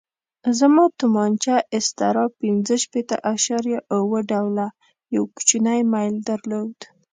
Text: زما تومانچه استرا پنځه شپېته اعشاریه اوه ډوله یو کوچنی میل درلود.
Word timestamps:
زما 0.59 0.83
تومانچه 0.99 1.55
استرا 1.77 2.25
پنځه 2.39 2.75
شپېته 2.83 3.15
اعشاریه 3.31 3.79
اوه 3.97 4.19
ډوله 4.29 4.67
یو 5.15 5.23
کوچنی 5.35 5.79
میل 5.93 6.15
درلود. 6.29 6.77